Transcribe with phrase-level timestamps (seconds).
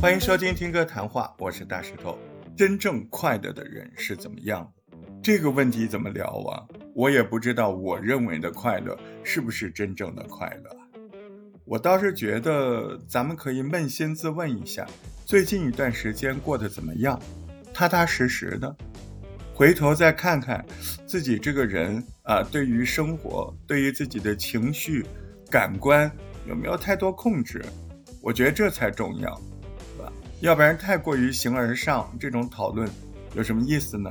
[0.00, 2.16] 欢迎收听听歌谈话，我是大石头。
[2.56, 4.96] 真正快乐的人是怎么样的？
[5.22, 6.62] 这个问题怎么聊啊？
[6.94, 7.70] 我也不知道。
[7.70, 10.70] 我认为的快乐是不是真正的快乐？
[11.64, 14.86] 我倒是觉得咱们可以扪心自问一下，
[15.24, 17.20] 最近一段时间过得怎么样？
[17.74, 18.74] 踏踏实实的，
[19.56, 20.62] 回头再看看
[21.06, 25.02] 自己这个人啊，对于生活，对于自己的情绪、
[25.50, 26.12] 感官
[26.46, 27.64] 有没有太多控制？
[28.20, 29.34] 我觉得这才重要。
[29.96, 32.86] 对吧要不然太过于形而上，这种讨论
[33.34, 34.10] 有什么意思呢？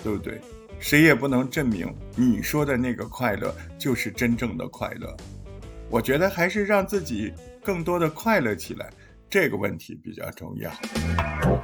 [0.00, 0.40] 对不对？
[0.78, 5.12] 谁也不能证明你说的那个快乐就是真正的快乐。
[5.90, 7.32] 我觉得还是让自己
[7.64, 8.88] 更多的快乐起来，
[9.28, 10.70] 这个问题比较重要。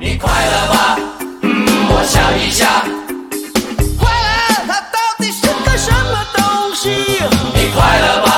[0.01, 1.19] 你快乐吗？
[1.45, 1.51] 嗯，
[1.93, 3.09] 我想一下。
[5.80, 6.91] 快乐它到底是个什么东西？
[7.54, 8.30] 你快乐吗？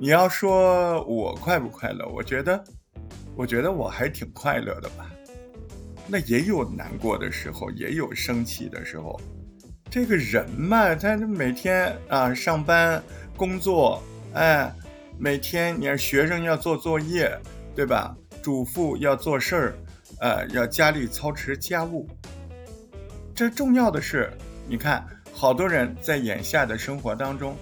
[0.00, 2.06] 你要说我快不快乐？
[2.08, 2.64] 我觉得，
[3.36, 5.04] 我觉得我还挺快乐的吧。
[6.06, 9.20] 那也有难过的时候，也有生气的时候。
[9.90, 13.02] 这个人嘛，他每天啊上班
[13.36, 14.02] 工作，
[14.34, 14.72] 哎，
[15.18, 17.38] 每天你看学生要做作业，
[17.74, 18.16] 对吧？
[18.42, 19.74] 主妇要做事儿，
[20.20, 22.08] 呃，要家里操持家务。
[23.34, 24.32] 这重要的是，
[24.66, 27.56] 你看，好多人在眼下的生活当中，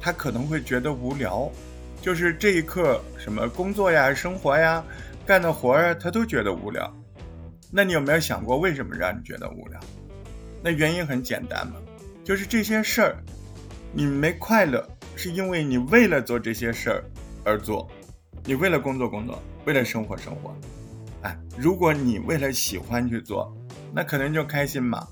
[0.00, 1.50] 他可能会觉得无聊。
[2.00, 4.84] 就是这一刻，什么工作呀、生活呀、
[5.24, 6.92] 干的活儿，他都觉得无聊。
[7.70, 9.80] 那你有没有想过，为什么让你觉得无聊？
[10.62, 11.74] 那原因很简单嘛，
[12.24, 13.16] 就是这些事儿，
[13.92, 17.04] 你没快乐，是因为你为了做这些事儿
[17.44, 17.88] 而做，
[18.44, 20.54] 你为了工作工作，为了生活生活。
[21.22, 23.54] 哎，如果你为了喜欢去做，
[23.94, 25.06] 那可能就开心嘛，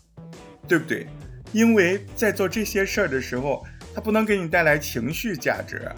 [0.67, 1.07] 对不对？
[1.53, 3.65] 因为在做这些事儿的时候，
[3.95, 5.91] 它不能给你带来情绪价值。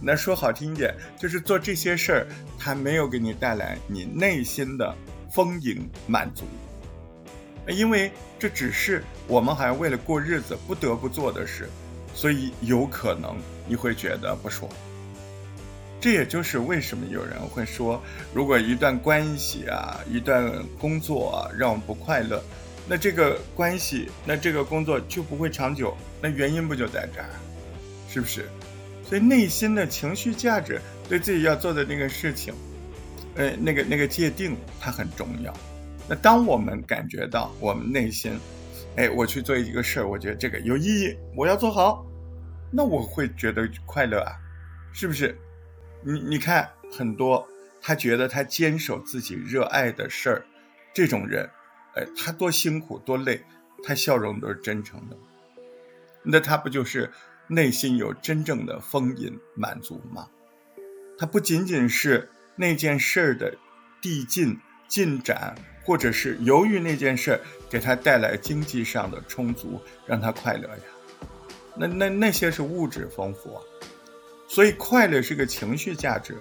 [0.00, 2.26] 那说好听点，就是做这些事儿，
[2.58, 4.94] 它没有给你带来你内心的
[5.32, 6.44] 丰盈满足，
[7.68, 11.68] 因为这只是我们好像为了过日子不得不做的事，
[12.14, 13.36] 所以有可能
[13.66, 14.70] 你会觉得不爽。
[16.00, 18.00] 这也就是为什么有人会说，
[18.32, 22.40] 如果一段关系啊，一段工作啊，让我们不快乐，
[22.88, 25.96] 那这个关系，那这个工作就不会长久。
[26.22, 27.28] 那原因不就在这儿，
[28.08, 28.48] 是不是？
[29.02, 32.54] 所以内心的情绪价值，对自己要做的那个事情，
[33.34, 35.52] 呃，那个那个界定，它很重要。
[36.08, 38.38] 那当我们感觉到我们内心，
[38.96, 42.06] 哎，我去做一个事儿，我觉得这个有意义，我要做好，
[42.70, 44.32] 那我会觉得快乐啊，
[44.92, 45.36] 是不是？
[46.02, 47.46] 你你看，很多
[47.80, 50.46] 他觉得他坚守自己热爱的事儿，
[50.94, 51.48] 这种人，
[51.94, 53.44] 哎，他多辛苦多累，
[53.82, 55.16] 他笑容都是真诚的，
[56.22, 57.10] 那他不就是？
[57.50, 60.28] 内心有真正的丰盈满足吗？
[61.16, 63.56] 他不仅仅是那件事儿的
[64.02, 70.82] 递进进展，或者是由于那件事儿给他带来经济上的充足，让他快乐呀。
[71.74, 73.62] 那那那些是物质丰富啊。
[74.48, 76.34] 所以快乐是个情绪价值，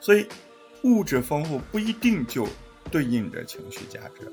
[0.00, 0.28] 所以
[0.82, 2.46] 物质丰富不一定就
[2.90, 4.30] 对应着情绪价值。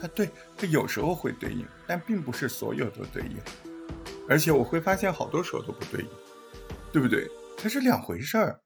[0.00, 3.36] 它对它有时候会对应，但并不是所有都对应。
[4.28, 6.08] 而且我会发现好多时候都不对应，
[6.92, 7.28] 对不对？
[7.60, 8.60] 它是两回事儿。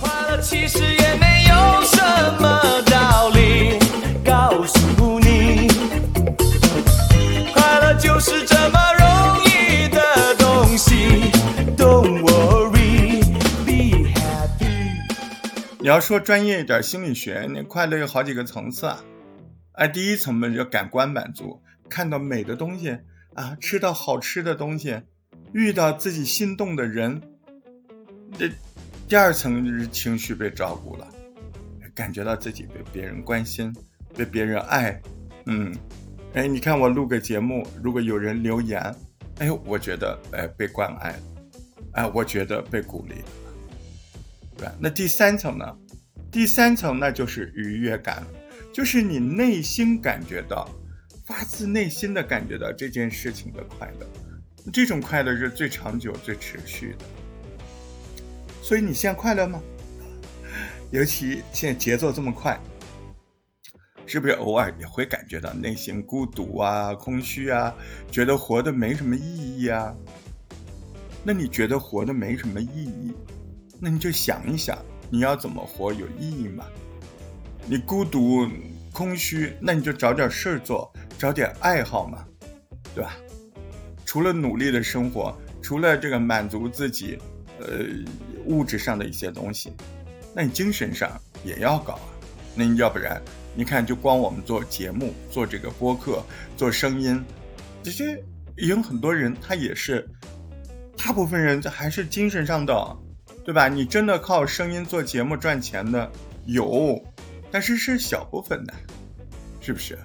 [0.00, 1.96] 快乐其实也没有什
[2.40, 3.33] 么道理，
[15.94, 19.04] 要说专业一点心理学，那快乐有好几个层次啊。
[19.74, 22.98] 哎，第一层嘛叫感官满足，看到美的东西。
[23.34, 25.00] 啊，吃到好吃的东西，
[25.52, 27.22] 遇到自己心动的人，
[28.36, 28.50] 这
[29.08, 31.06] 第二层就是情绪被照顾了，
[31.94, 33.72] 感觉到自己被别人关心，
[34.16, 35.00] 被别人爱，
[35.46, 35.72] 嗯，
[36.32, 38.80] 哎，你看我录个节目，如果有人留言，
[39.38, 41.14] 哎，我觉得哎被关爱，
[41.92, 43.14] 哎，我觉得被鼓励，
[44.56, 44.74] 对吧？
[44.80, 45.76] 那第三层呢？
[46.34, 48.24] 第三层那就是愉悦感，
[48.72, 50.68] 就是你内心感觉到。
[51.24, 54.06] 发自内心的感觉到这件事情的快乐，
[54.70, 57.04] 这种快乐是最长久、最持续的。
[58.60, 59.62] 所以你现在快乐吗？
[60.90, 62.60] 尤其现在节奏这么快，
[64.04, 67.74] 是不是偶尔也会感觉到内心孤独啊、空虚啊，
[68.10, 69.96] 觉得活的没什么意义啊？
[71.22, 73.14] 那你觉得活的没什么意义，
[73.80, 74.76] 那你就想一想，
[75.14, 76.64] 你要怎么活有意义吗？
[77.68, 78.48] 你孤独、
[78.92, 82.24] 空虚，那你就找点事儿做，找点爱好嘛，
[82.96, 83.14] 对吧？
[84.04, 85.32] 除了努力的生活，
[85.62, 87.16] 除了这个满足自己，
[87.60, 87.86] 呃，
[88.46, 89.72] 物质上的一些东西，
[90.34, 91.08] 那你精神上
[91.44, 92.10] 也要搞啊。
[92.56, 93.22] 那要不然，
[93.54, 96.24] 你看，就光我们做节目、做这个播客、
[96.56, 97.24] 做声音，
[97.84, 98.20] 这些
[98.56, 100.08] 有很多人他也是，
[100.98, 102.74] 大部分人还是精神上的，
[103.44, 103.68] 对吧？
[103.68, 106.10] 你真的靠声音做节目赚钱的
[106.46, 106.98] 有。
[107.50, 108.74] 但是是小部分的，
[109.60, 109.98] 是不是？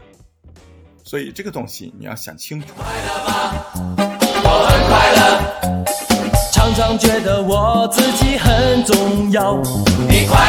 [1.03, 2.68] 所以这个东西你要想清楚。
[2.75, 3.53] 快乐吗？
[4.44, 5.83] 我很快乐，
[6.51, 9.56] 常常觉得我自己很重要。
[10.07, 10.49] 你快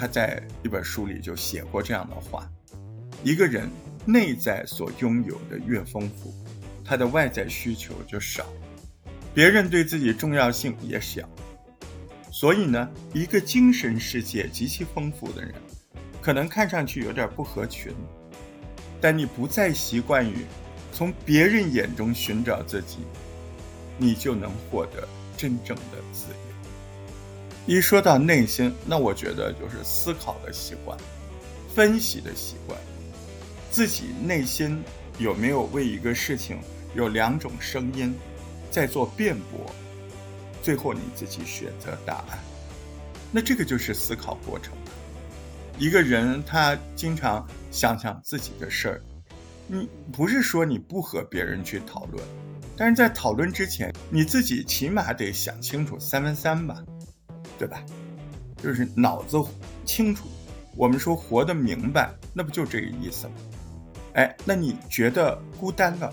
[0.00, 2.50] 他在一本书里就写过这样的话：
[3.22, 3.68] 一个人
[4.06, 6.32] 内在所拥有的越丰富，
[6.82, 8.46] 他的外在需求就少，
[9.34, 11.28] 别人对自己重要性也小。
[12.32, 15.52] 所以呢，一个精神世界极其丰富的人，
[16.22, 17.92] 可能看上去有点不合群，
[19.02, 20.46] 但你不再习惯于
[20.94, 23.00] 从别人眼中寻找自己，
[23.98, 25.06] 你就能获得
[25.36, 26.49] 真正的自由。
[27.66, 30.98] 一说到内心，那我觉得就是思考的习惯，
[31.74, 32.78] 分析的习惯，
[33.70, 34.82] 自己内心
[35.18, 36.58] 有没有为一个事情
[36.94, 38.14] 有两种声音
[38.70, 39.72] 在做辩驳，
[40.62, 42.38] 最后你自己选择答案，
[43.30, 44.72] 那这个就是思考过程。
[45.78, 49.02] 一个人他经常想想自己的事儿，
[49.68, 52.24] 你不是说你不和别人去讨论，
[52.76, 56.82] 但是在讨论之前，你自己起码得想清楚三分三吧。
[57.60, 57.78] 对吧？
[58.56, 59.36] 就是脑子
[59.84, 60.24] 清楚，
[60.74, 63.34] 我们说活得明白，那不就这个意思吗？
[64.14, 66.10] 哎，那你觉得孤单了，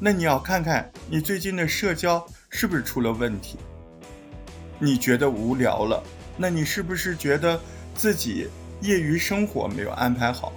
[0.00, 3.58] 那你要看看你最近的社交是不是出了问题？
[4.78, 6.02] 你觉得无聊了，
[6.38, 7.60] 那你是不是觉得
[7.94, 8.48] 自己
[8.80, 10.54] 业余生活没有安排好？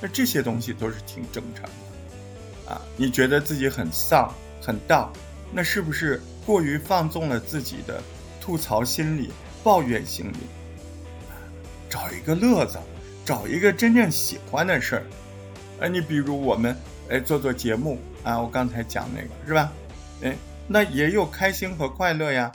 [0.00, 2.80] 那这些东西都是挺正常的啊。
[2.96, 4.32] 你觉得自己很丧
[4.62, 5.12] 很荡
[5.52, 8.00] 那是不是过于放纵了自己的？
[8.48, 9.30] 吐槽心理、
[9.62, 10.38] 抱怨心理，
[11.86, 12.78] 找一个乐子，
[13.22, 15.02] 找一个真正喜欢的事儿。
[15.80, 16.74] 哎，你比如我们
[17.10, 19.70] 哎做做节目啊，我刚才讲那个是吧？
[20.22, 20.34] 哎，
[20.66, 22.50] 那也有开心和快乐呀。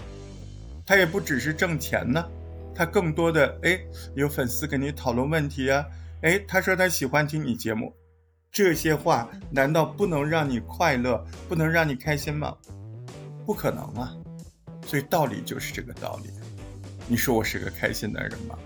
[0.84, 2.26] 他也不只是挣钱呢，
[2.74, 3.80] 他更多的哎
[4.16, 5.86] 有粉丝跟你讨论问题啊。
[6.24, 7.94] 哎，他说他喜欢听你节目，
[8.52, 12.58] 这些话难道不能让你快乐，不能让你开心吗？
[13.46, 14.12] 不可能啊。
[14.86, 16.30] 所以道理就是这个道理。
[17.08, 18.58] 你说我是个开心的人吗？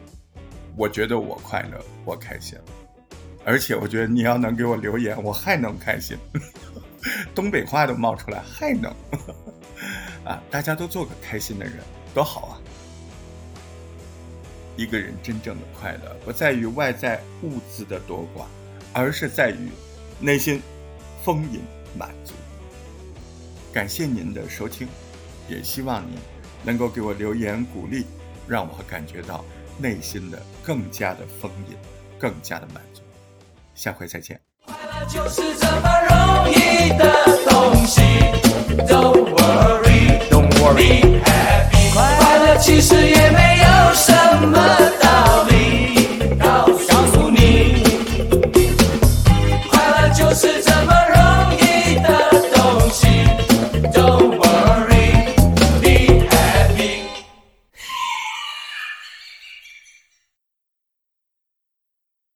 [0.75, 2.57] 我觉得我快乐，我开心。
[3.43, 6.17] 而且我觉得你要能给我留言，我还能开心。
[7.33, 8.93] 东北话都冒出来，还能
[10.25, 10.43] 啊！
[10.51, 11.75] 大家都做个开心的人，
[12.13, 12.53] 多好啊！
[14.75, 18.43] 一个人真正的快乐，不在于外在物资的多寡，
[18.93, 19.69] 而是在于
[20.19, 20.61] 内心
[21.23, 21.61] 丰盈
[21.97, 22.33] 满足。
[23.73, 24.87] 感谢您的收听。
[25.47, 26.17] 也希望你
[26.63, 28.05] 能够给我留言鼓励，
[28.47, 29.43] 让我感觉到
[29.77, 31.77] 内心的更加的丰盈，
[32.19, 33.01] 更加的满足。
[33.75, 34.39] 下回再见。
[34.65, 37.03] 快乐就是这么容易的
[37.49, 38.01] 东西
[38.87, 43.26] ，Don't worry，Don't worry，Happy，快乐其实也。